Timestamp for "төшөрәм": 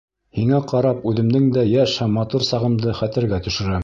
3.49-3.79